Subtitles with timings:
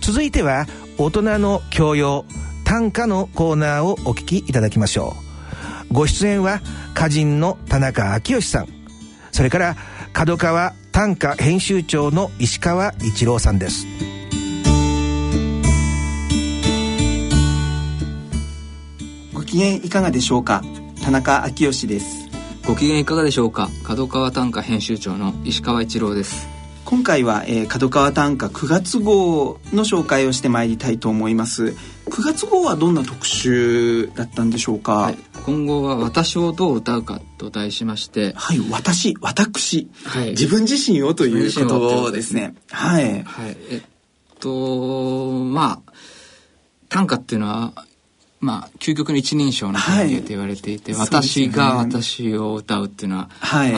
[0.00, 0.66] 続いては
[0.98, 2.24] 大人の教養
[2.64, 5.14] 短歌のコーナーをお聞きいただきましょ
[5.90, 5.94] う。
[5.94, 6.60] ご出演は
[6.92, 8.68] 歌人の田中昭義さん。
[9.32, 9.76] それから
[10.12, 13.86] 角川短歌編集長の石川一郎さんです。
[19.34, 20.62] ご機嫌いかがでしょうか？
[21.02, 22.06] 田中昭義です。
[22.66, 23.68] ご機嫌いかがでしょうか？
[23.82, 26.46] 角川短歌編集長の石川一郎です
[26.90, 31.66] 今回は、えー、角川短歌9月号の紹介をしてまいりたいと思います。
[31.66, 31.76] 9
[32.24, 38.58] 月号はどんな特集だったんでしょうか、はい、今後は私をどう歌うかと題しましてはい。
[38.72, 42.56] 私私、はい、自分自身をということですね。
[42.72, 43.82] はい、はい、えっ
[44.40, 45.92] とまあ
[46.88, 47.72] 短歌っていうのは
[48.40, 53.28] まあ、究極の一人称の関係と言われていて、はい、私が私を歌うっていうのは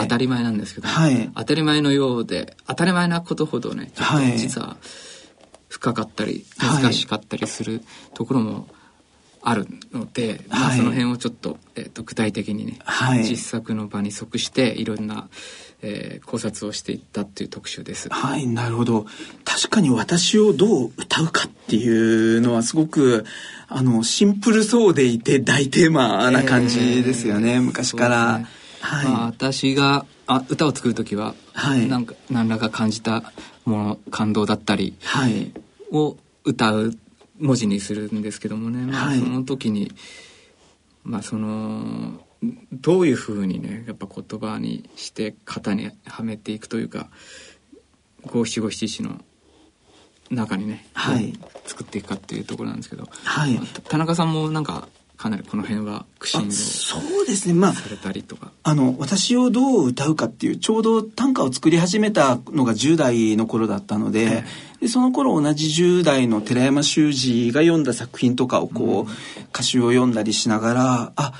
[0.01, 3.91] 当たり前なんですけど、はい、当たり前のようで当たり前なことほどね
[4.37, 4.77] 実は
[5.67, 7.81] 深かったり難しかったりする
[8.13, 8.67] ところも
[9.45, 12.79] あるので、まあ、その辺をちょっと,、えー、と具体的にね、
[13.23, 15.27] 実作の場に即していろんな、
[15.81, 18.07] えー、考察をしていったっていう特集です。
[18.09, 19.05] はいなるほど。
[19.43, 23.25] 確かに私をどう歌うかっていうのはすごく
[23.67, 28.39] あのシンプルそうでいて大テーマな感じですよね、えー、昔から。
[28.39, 28.47] ね、
[28.79, 33.33] はい、まあ、私があ歌を作る時は、はい、なんか何らか感じた
[33.65, 34.95] もの感動だったり
[35.91, 36.93] を歌う
[37.39, 39.91] 文字にするんですけどもね、まあ、その時に、
[41.03, 42.19] まあその
[42.71, 47.09] どういうふうにねやっぱ言葉にして型にはめていくというか
[48.25, 49.21] 五七五七七の
[50.29, 51.33] 中にね、はい、
[51.65, 54.87] 作っていくかっていうところなんですけど、はい、田中さんもなんか
[55.23, 57.53] かなりこの辺は苦心をそうですね。
[57.53, 58.51] まあされたりとか。
[58.61, 64.43] あの私をどう歌うかっていうちょうど短歌を作り始めたのが10代の頃だったので
[64.81, 71.33] でその頃同じ10代の寺山修司が読んだ作品とかをこう、うん、歌集を読んだりしながらあ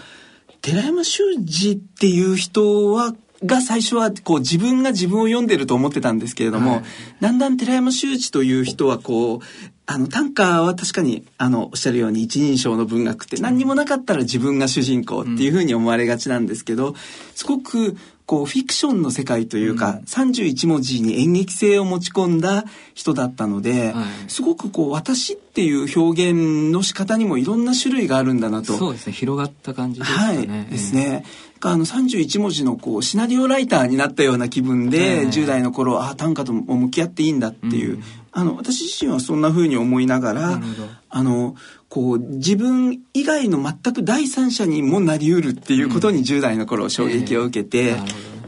[0.61, 3.13] 寺山修司っていう人は
[3.43, 6.83] が最初はこう自分が自分を読んでると思ってたんですけれども、はい、
[7.19, 9.39] だんだん寺山修司という人はこう
[9.85, 16.95] あの短歌は確かにあのおっしゃるように一人称の文学って何にもなかったら自分が主人公っていうふうに思われがちなんですけど
[17.35, 22.63] すごくこうフィクションの世界というか、うん、31文字に演劇性を持ち込んだ
[22.93, 28.73] 人だったので、はい、すごくこう私っていう表現の仕方にもいろんな種類があるんだなと。
[28.73, 29.13] そうですね。
[29.13, 30.47] 広がった感じですね、はい。
[30.69, 31.25] ですね。
[31.65, 38.03] あの31文字のこうシナリオライターになったような気分で、10代の頃あ短歌とも向き合っていいんだっていう、うん、
[38.33, 40.61] あの私自身はそんなふうに思いながら
[41.09, 41.55] あの
[41.93, 47.97] こう自分以外の全く第三者にもなりうるっていうことに10代の頃衝撃を受けて、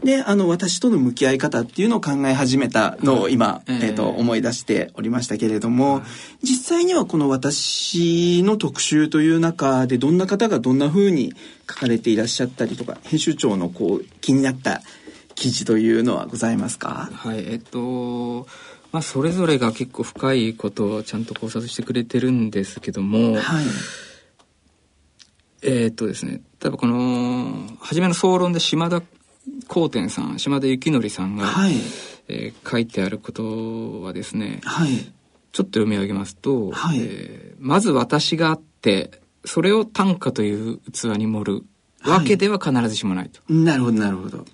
[0.02, 3.92] であの私との向き合い方っていうのを考え始めたのを今、え。
[3.92, 6.02] ー、と思い出しておりましたけれども、
[6.42, 11.32] 実際にはこの私の特集という中でどんな方がどんなふうに
[11.70, 14.82] 書かれていらっしゃったりとか編集長のこう気になった
[15.36, 17.10] 記事というのはございますか？
[17.12, 18.48] はいえっと
[18.96, 23.64] まあ、それぞれが結構深いことをちゃんと考察してくれてるんですけども、はい、
[25.60, 29.02] えー、っとですね例えばこの初めの総論で島田
[29.68, 31.74] 光天さん島田幸則さんが、はい、
[32.28, 35.12] えー、書いてあることはですね、はい、ちょっ
[35.52, 39.10] と読み上げますと、はい、えー、まず私があって
[39.44, 41.64] それを短歌という器に盛る
[42.10, 43.42] わけでは必ずしもないと。
[43.52, 44.46] なるほどなるほど。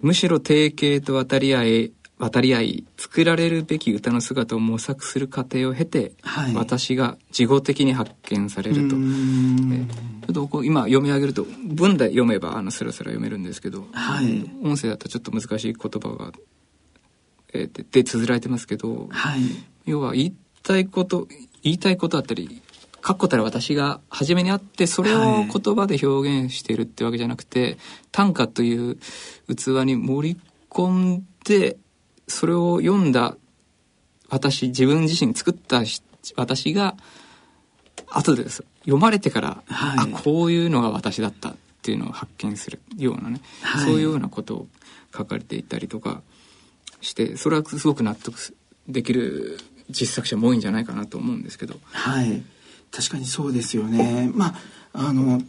[0.00, 9.84] むしろ定型と渡り合い渡り合い作られるべき歌の姿を模索する過程を経て、はい、私が事後的に発見されると、え
[10.26, 16.32] ちょっとこう今読み上げると文で読めばあのスラスラ読めるんですけど、はい、音声だとちょっと難しい言葉が、
[17.54, 19.40] えー、でで綴られてますけど、はい、
[19.86, 21.28] 要は言いたいこと
[21.62, 22.62] 言いたいことだったり
[23.00, 27.78] 確固たる私が初めにあってそれを言葉で表現しているってわけじゃなくて、
[28.12, 28.96] 短歌という
[29.46, 31.78] 器に盛り込んで
[32.28, 33.36] それを読んだ
[34.28, 35.82] 私自分自身作った
[36.36, 36.96] 私が
[38.10, 38.64] 後でです。
[38.80, 44.66] 読まれてから、はい、あこういうのが私だったっていうのを発見するようなね、はい、そういうようなことを
[45.14, 46.22] 書かれていたりとか
[47.00, 48.36] してそれはすごく納得
[48.88, 49.58] できる
[49.90, 51.76] 実作者も多いんじゃないかなと思うんですけど。
[51.84, 52.42] はい。
[52.90, 54.30] 確かにそうですよね。
[54.34, 54.54] ま
[54.92, 55.42] ああの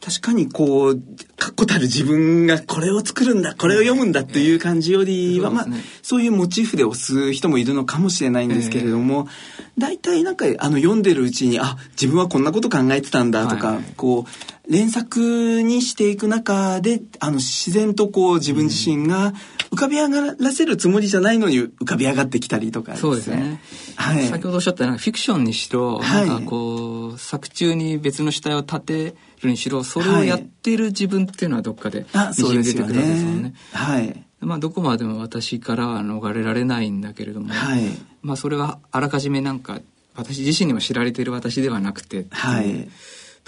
[0.00, 1.02] 確かにこう、
[1.36, 5.66] 確固たる自分がこれを作るんだ、これを読むんだという感じよりは、まあ、
[6.02, 9.28] そういうモチーフで押す人もいるのかもしれないんですけれども、
[9.76, 19.34] 大体なんか、あの、読んでるうちに、あ、自分はこんなこと考えてたんだとか、こう、連作にしていく中で、あの、自然とこう、自分自身が
[19.70, 23.60] 浮かび上がらせるつもりじゃないのに浮かび上がってきたりとか、ね、そうですね。
[23.96, 24.26] はい。
[24.28, 33.54] 先ほどおっしゃったフィクションにしろ、はい、なんかこう、作中に別の主体を立て、るにしろそれをやっている自分っていうのはどっかでにじみ出てくるわけですもんね。
[33.72, 34.24] はい。
[34.40, 37.82] まあどこまでも私からは逃れられないんだけれども、はい、
[38.22, 39.80] まあそれはあらかじめなんか
[40.16, 42.88] 私自身にも知られている私ではなくて、はい、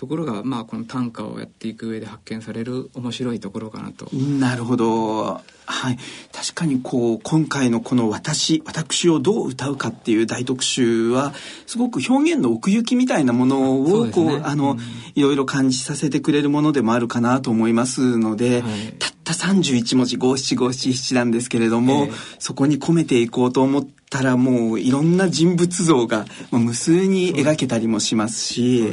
[0.02, 4.08] ところがまあこの短歌をやっていく上で発見される面白いところかなと。
[4.12, 5.40] なるほど。
[5.64, 5.98] はい。
[6.32, 11.32] 確かにこう、今回のこの私、私をどう歌うかっていう大特集は、
[11.68, 14.78] すごく表現の奥行きみたいなものを、こう、ね、あの、うん、
[15.14, 28.90] いろいろ感じさせてくれるものでもあるかなと思いますので、はい、たった31文字五七五七七なんですけれども、えー、そこに込めていこうと思って、たらもういろんな人物像が無数に描けたりもしますし、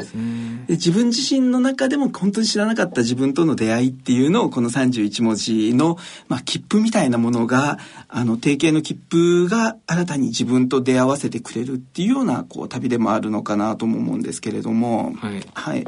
[0.68, 5.98] で自分自身の中でも本当に知らなかった自分との出会いっていうのをこの31文字の、
[6.30, 15.14] まあ、切符みたいなものがあの定型の切符が新たに自分と出会わせてくれるっていうようなこう旅でもあるのかなとも思うんですけれども。
[15.18, 15.86] はい、はい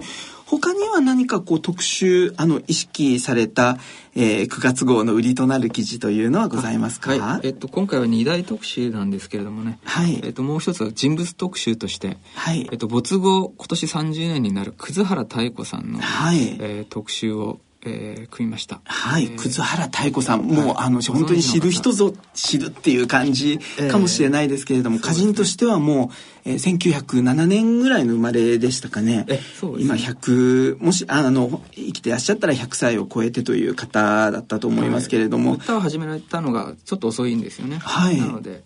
[0.51, 3.77] 他には何かこう特集、あの、意識された、
[4.15, 7.11] えー、9月号の売りとなる記事というのはございますか？
[7.17, 7.47] はい。
[7.47, 9.79] えっと、今回は2大特集なんですけれどもね。
[9.85, 10.19] はい。
[10.21, 12.67] えっと、もう一つは人物特集として、はい。
[12.69, 16.57] えっと、没後、今年30年になる葛原妙子さんの、はい。
[16.59, 18.79] えー、特集をえー、組みました。
[18.85, 26.11] はい、葛原妙子さん、もう、あの、本当に知る人ぞ知るっていう感じかもしれないですけれども、歌人としてはも
[26.45, 29.25] う、えー、1907年ぐらいの生まれでしたかね。
[29.79, 35.53] 今100、もし、あの、生きてらっしゃったら100歳を超えてという方だったと思いますけれども。
[35.53, 37.79] 歌を始められたのがちょっと遅いんですよね。
[37.79, 38.17] はい。
[38.17, 38.63] なので、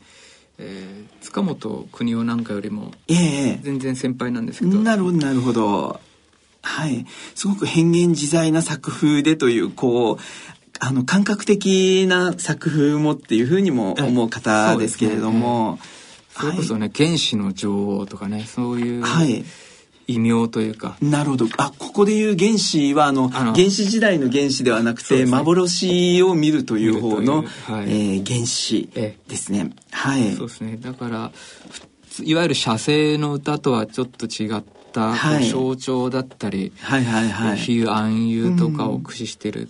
[0.57, 4.77] えー、塚本邦夫なんかよりも、ええ全然先輩なんですけど。
[4.79, 6.00] なるほど、なるほど。
[6.75, 7.06] はい。
[7.36, 10.24] すごく変幻自在な作風でという、こう、
[10.81, 15.80] あの、感覚的な作風もっていうふうにも思う方ですけれども。
[16.38, 19.04] そ、ね,、れこそね、原始の女王とかね、そういう。
[19.04, 19.45] はい。
[20.07, 20.98] 異名というか。
[21.01, 21.48] なるほど。
[21.57, 29.72] あ、ここでいう原始は、あの、あの原始時代の原始ではなくて、ね、幻を見るという方の、はい、えー、原始ですね。
[29.92, 30.33] はい。
[30.33, 30.77] そうですね。
[30.81, 31.31] だから、
[32.22, 34.63] いわゆる写生の歌とはちょっと違っ
[35.03, 39.69] った象徴だったり、はいはいはい、比喩暗喩とかを駆使してる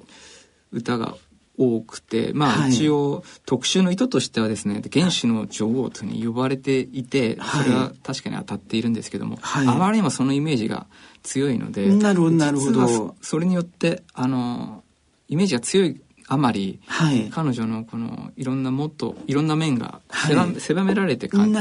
[0.72, 1.16] 歌が
[1.58, 10.86] 多くて、まあ一応特集の意図としてはですね原始の女王とに呼ばれていてそれは確かに当たっているんですけども、はい、あまりにもそのイメージが
[11.24, 13.16] 強いのでなるほどなるほど。
[13.22, 14.84] それによってあの
[15.30, 21.60] イメージが強いあまり、はい、彼女のこのいろんなもっといろんな面が狭,、狭められて感じ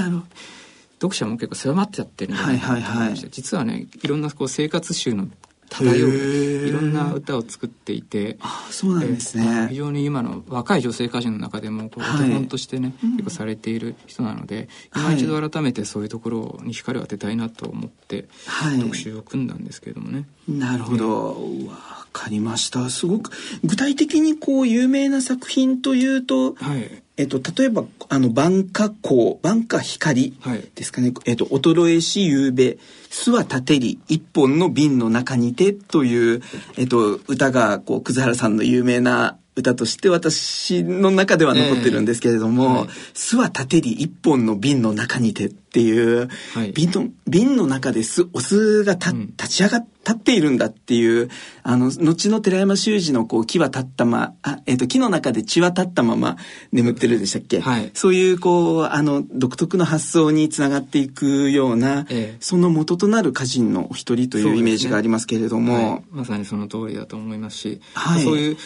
[0.95, 5.29] 読者も結構狭まっちゃってるんじゃないかなと思い実はねいろんなこう生活集の
[5.69, 9.67] 漂ういろんな歌を作っていてあそうなんですね。
[9.71, 20.27] 非常に今の若い女性歌手の中でもこうお手本としてね、はい、結構されている人なので、うん、今一度改めてそういうところに光を当てたいなと思って、はい、特集を組んだんですけれどもね。
[20.49, 22.89] なるほど、ね、わかりました。
[22.91, 23.33] すごく
[23.65, 30.37] 具体的にこう有名な作品というと、はい、えっと、例えば、あの、晩夏光、晩夏光
[30.75, 31.09] ですかね。
[31.09, 32.77] はい、えっと、衰えしゆうべ、
[33.09, 36.43] 巣は立てり、一本の瓶の中にてという、
[36.77, 51.31] えっと、歌が、こう、葛原さんの有名な歌として私の中では残ってるんですけれども、えーはい、巣は立てり一本の瓶の中にてっていう、はい、瓶の、瓶の中で巣、オスがた、立ち上がっ、立っているんだっていう、
[51.63, 56.37] あの、後の寺山修司のこう、木は立ったま、あ、えっ、ー、と、木の中で血は立ったまま
[56.71, 68.57] 眠ってるでしたっけ、はい、そういうこう、あの、独特の発想につながっていくような、えー、その元となる歌人のお一人というイメージがありますけれども、ねはい、まさにその通りだと思いますし、はい、そういう、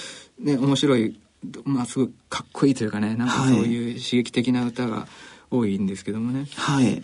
[0.40, 1.18] ね、面白い、
[1.64, 5.06] まあ、すごいかっこいいというかね、なんかそういう刺激的な歌が
[5.50, 6.46] 多いんですけどもね。
[6.56, 7.02] はい。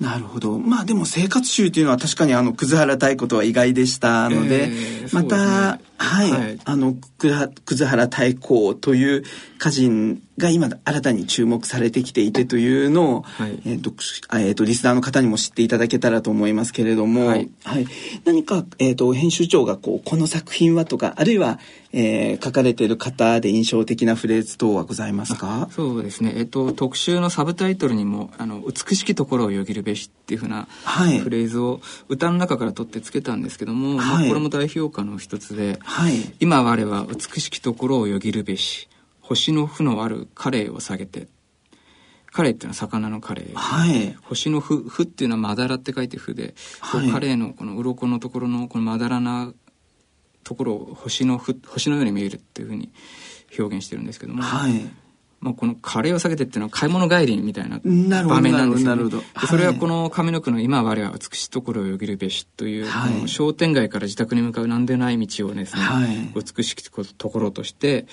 [0.00, 0.58] なるほど。
[0.58, 9.24] まあでも生活集というのは確かにあの、葛原太鼓とは意外でしたので、えー、また、ね、はい、はい、あの、葛原太鼓という
[9.58, 13.92] 歌人が今新たに注目されてきていてというのを、はい、えーと
[14.32, 17.86] えーと、リスナーの方にも知っていただけたらと思いますけれども、はい、はい、
[18.24, 21.58] 何か、えーと、編集長がこうこの作品はとかあるいは、
[21.92, 25.68] えー、書かれている方で印象的なフレーズ等はございますか？
[25.72, 30.68] そうですね、えーと、特集のサブタイトルにも「あの美しきところをよぎるべし」っていうふうな
[31.22, 38.88] フレーズを歌の中から取ってつけたんですけども、はい、まあ、これも代表歌の一つで「はい、今我は美しきところをよぎるべし」
[39.30, 41.28] 星の負のあるカレイを下げて。
[42.32, 49.52] カレイっていうのは魚のカレイ、はい、星の負負っていうのはまだらって書いて負で、はい、カレイのこの鱗のところのこのまだらな
[50.44, 52.92] ところを星の負星のように見えるっていうふうに
[53.58, 54.88] 表現してるんですけども、はい、
[55.40, 57.80] まあ、このカレーを下げてっていうのは買い物帰りみたいな
[58.24, 68.06] 場面なんですよ、ね、でそれはこの上の句の「今我は美しいところをよぎるべし」という、はい、商店街から自宅に向かうなんでない道をですね、はい、美しきところとして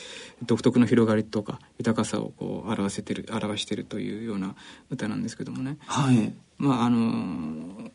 [0.46, 4.56] 独特の広がりとか豊かさをこう表せてる表してるというような
[4.90, 5.78] 歌なんですけどもね。
[5.86, 7.92] はい、まああのー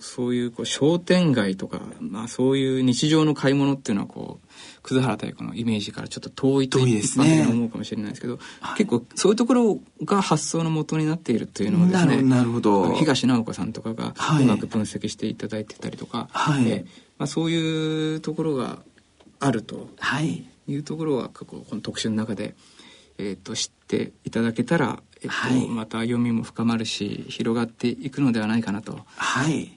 [0.00, 8.38] そういうこう商店街とか、まあ、そういう日常の買い物っていうのはこう葛原太鼓のイメージからちょっと遠いと一般的に思うかもしれないですけど、
[8.76, 16.84] 結構そういうところが発想の元になっているというのをですねなるほど東直子さんとかがうまく分析していただいてたりとか、はい、
[17.18, 18.78] まあ、そういうところが
[19.40, 19.88] あると
[20.22, 20.76] い。
[20.76, 22.54] うところはこの特集の中で、
[23.16, 29.00] えー、と知っていただけたらえっと、はい、また読みも深まるし広がっていくのではないかなと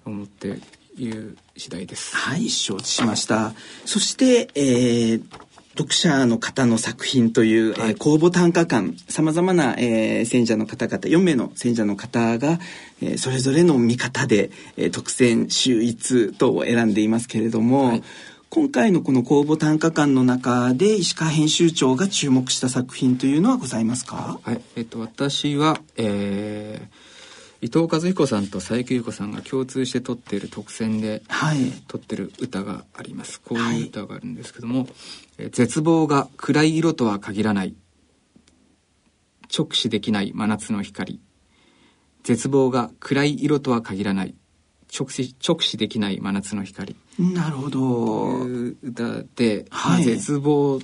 [0.06, 0.60] 思って
[0.98, 2.16] いる次第です。
[2.16, 3.54] はい、承知しました。
[3.86, 5.24] そして、えー、
[5.78, 12.60] 読者の方の作品という、はい、えー、公募短歌館さまざまな、えー、選者の方々4名の選者の方が、
[13.02, 18.04] えー、それぞれの見方で、えー、特選秀逸等を選んでいますけれども、はい、
[18.54, 24.42] 今回のこの公募短歌館の中で石川編集長が注目した作品というのはございますか？
[24.44, 33.40] はい、えっと、私は、えー、伊藤和彦さんと佐伯優子さんが共通して撮っている特選で、はい、撮ってる歌があります。
[33.40, 34.90] こういう歌があるんですけども、はい、
[35.38, 37.74] え絶望が暗い色とは限らない。
[39.58, 41.22] 直視できない真夏の光。
[42.24, 44.36] 絶望が暗い色とは限らない。
[44.94, 46.96] 直視直視できない真夏の光。
[47.18, 48.46] なるほど。
[48.82, 50.80] 歌で、はい、絶望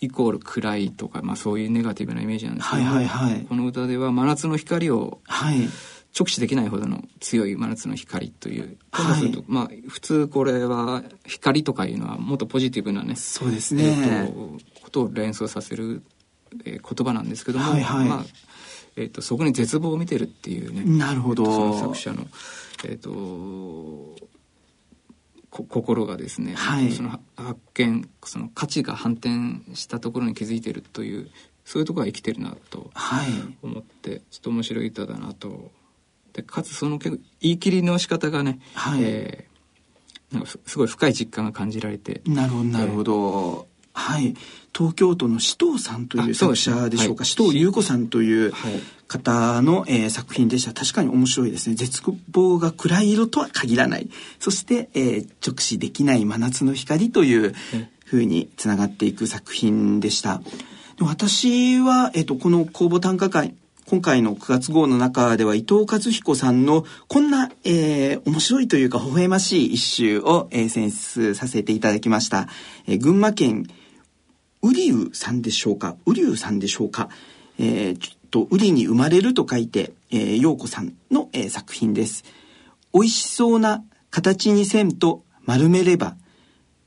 [0.00, 5.20] イコール暗いとか、まあ、そういうネガティブなイメージなんですけど、はいはいはい、この歌では真夏の光を
[6.18, 16.02] 直視できないほどの強い真夏の光という、はい、まあ普通これは光とかいうのはもっとポジティブなねそうですね、えー、とことを連想させる、
[16.64, 18.24] えー、言葉なんですけども、はいはい、まあ
[18.96, 20.82] えーと、そこに絶望を見てるっていうね。
[20.84, 21.44] なるほど。
[21.44, 22.26] その作者の
[22.84, 24.16] えっ、ー、と
[25.50, 31.30] 心がですね、はい、その発見その価値が反転したところに気づいてるという
[31.64, 32.90] そういうところが生きてるなと
[33.62, 35.70] 思って、はい、ちょっと面白い歌だなと。
[36.32, 42.20] でかつその言い切りの仕方がね、はい、えー、なんかすごい深い実感が感じられて。
[42.26, 44.34] なるほどなるほど、はい、
[44.76, 48.52] 東京都の紫藤さんという作者でしょうか、紫藤優子さんという
[49.08, 50.74] 方の、えー、作品でした。
[50.74, 51.76] 確かに面白いですね。
[51.76, 54.10] 絶望が暗い色とは限らない。
[54.38, 57.54] そして、えー、直視できない真夏の光という
[58.04, 60.42] ふうにつながっていく作品でした。
[61.00, 63.54] 私は、えーと、この公募短歌会
[63.86, 72.48] 今回の9月号の中では伊藤和彦さんのこんな、えー、面白いというか微笑ましい一首を、えー、選出させていただきました。
[72.88, 73.68] えー、群馬県
[74.62, 75.96] ウリュウさんでしょうか？
[76.06, 77.08] ウリュウさんでしょうか？
[77.58, 82.24] えー、ちょっと、ウリに生まれると書いて、えー、陽子さんの、えー、作品です。
[82.92, 86.16] 美味しそうな形にせんと丸めれば、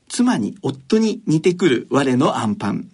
[0.08, 2.90] 妻に夫に似てくる我のアンパン。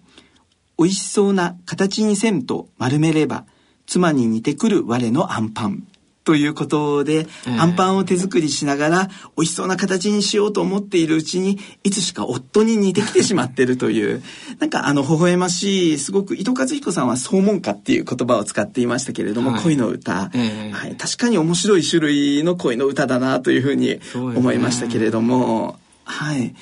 [0.77, 3.45] 美味しそうな形にせんと丸めれば、
[3.87, 5.87] 妻に似てくる我のアンパン。
[6.27, 9.07] ということで、えー、アンパンを手作りしながら
[9.37, 14.21] 美味しそうな形にしようと思っているうちにいつしか夫に似てきてしまってるという。
[14.59, 26.55] なんかあの微笑ましいすごく伊藤和彦さんは「総門歌」っていう言葉を使っていましたけれども、はい、恋の歌、えー、はい、確かに面白い種類の恋の歌だなというふうに思いましたけれども、ね、はい。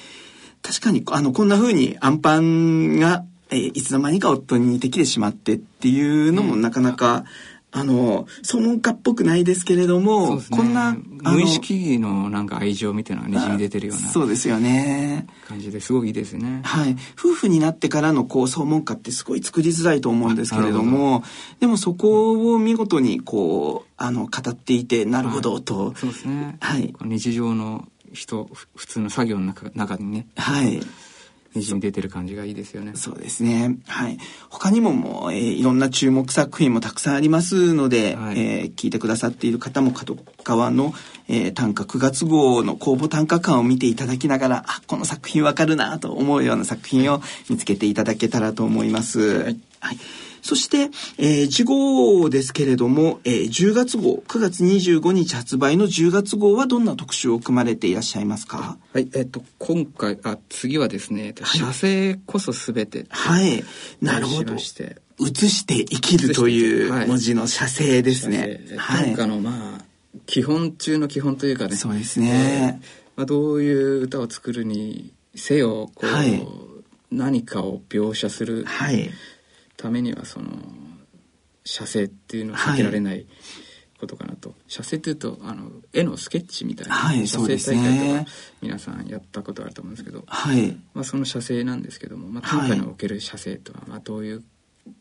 [0.61, 7.25] 確かにあのこんなふうにアンパンがえいつの間にか夫に似てきてしまってっていうのもなかなか、
[7.77, 14.07] あの、その家っぽくないですけれども、ね、こんな、無意識のなんか愛情みたいなにじみ出てるような。
[14.07, 15.27] そうですよね。
[15.45, 16.61] 感じですごくいいですね。
[16.63, 16.95] はい。
[17.19, 21.25] 夫婦になってからのこう、総門歌ってすごい作りづらいと思うんですけれども、
[21.59, 25.87] でもそこを見事にこう、あの、語っていて、なるほどと。
[25.87, 26.55] はい、そうですね。
[26.61, 26.93] はい。
[27.01, 30.27] 日常の人、普通の作業の中中にね。
[30.37, 30.79] はい。
[31.55, 32.93] にじみ出てる感じがいいですよね。
[32.95, 33.77] そうですね。
[33.87, 34.17] はい。
[34.49, 40.93] 他にももう、えー、いろんな注目作品もたくさんありますので、はい、えー、聞いてくださっている方も角川の、
[41.27, 49.19] えー、短歌9月号の公募短歌館を見ていただきながら、あ、この作品わかるなと思うような作品を見つけていただけたらと思います。
[49.19, 49.97] はい、はい
[50.45, 58.77] そして、えー、次号ですけれども、えー、10月号、9月25日発売の10月号はどんな特集を組まれていらっしゃいますか？
[58.93, 63.07] はい、えっ、と、今回、あ、次はですね、はい、写生こそすべて。
[63.09, 63.63] はい、
[64.03, 64.59] なるほど。
[64.59, 68.61] して写して生きるという文字の写生ですね。
[68.77, 69.05] はい。
[69.05, 69.85] 短歌の、まあ、
[70.27, 71.75] 基本中の基本というかね。
[71.75, 72.77] そうですね。
[72.81, 76.47] えー、まあ、どういう歌を作るにせよ、こう、はい、
[77.09, 78.63] 何かを描写する。
[78.65, 79.09] はい。
[79.77, 80.47] ためにはその
[81.63, 83.25] 写生っていうのは避けられない
[83.99, 90.77] ことかなと、はい、写生っていうとあの絵のスケッチみたいな、はい、写生大会とか皆さんやったことあると思うんですけど、はい。
[90.93, 94.43] まあ、その写生なんですけども、まあ、短歌における写生とはまあどういう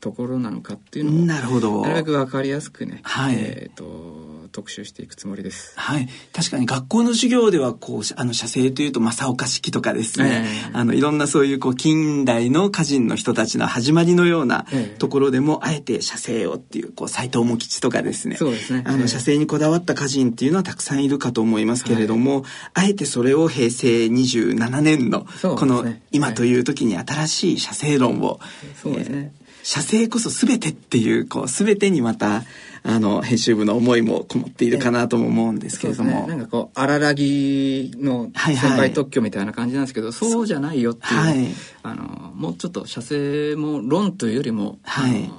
[0.01, 5.75] ところなのかっていうのをなるほどなるべく分かりやすくね、はい、えーと特集していくつもりです。
[5.77, 6.09] はい。
[6.33, 14.65] 確かに学校の授業では、こう、あの、写生というと、正岡式とかですね、えー、あの、いろんなそういう、こう、近代の歌人の人たちの始まりのような
[14.99, 18.37] ところでも、えー、あえて写生をっていう、こう、斎藤茂吉とかですね。
[18.37, 18.85] そうですね。
[18.87, 28.39] あの、写生にこだわった歌人っていうのはたくさんいるかと思いますけれども、あえてそれを平成27年の、この、今という時に新しい写生論を、
[28.81, 29.33] そうですね。
[29.65, 32.43] えー写生こそ全てっていう、こう、全てにまた、
[32.83, 36.27] あの、編集部の思いもこもっているかなとも思うんですけれども。
[36.27, 41.49] ね、なんかこう、荒らぎの先輩特許みたいな感じなんですけど、はいはい、そうじゃないよっていう、はい、
[41.83, 45.31] あの、もうちょっと写生も論というよりも、はい。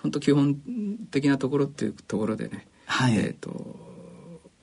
[0.00, 0.56] 本当基本
[1.12, 3.14] 的なところっていうところでね、はい。
[3.14, 3.91] えっ、ー、と、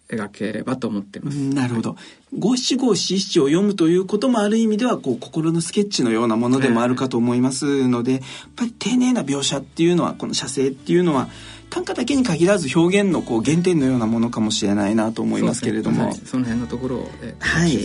[0.10, 1.36] 描ければと思ってます。
[1.36, 1.96] なるほど。
[2.38, 8.22] 五七五七七を読むということもある意味では、こう、心のスケッチのようなものでもあるかと思いますので、やっ
[8.56, 11.30] ぱり丁寧な描写っていうのは、この写生っていうのは、
[11.70, 15.98] 短歌だけに限らず表現のこう原点のようなものかもしれないなと思いますけれども。
[15.98, 17.78] そ、ねはい、その辺のところを、えはい。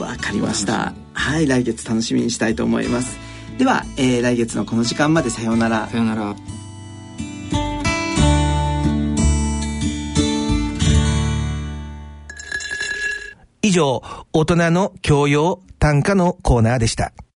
[0.00, 0.92] わかりました。
[1.12, 3.16] はい、来月楽しみにしたいと思います。
[3.58, 5.88] では、えー、来月のこの時間までさようなら。
[5.88, 6.34] さようなら。
[13.64, 14.02] 以上、
[14.34, 17.14] 大人の教養短歌のコーナーでした。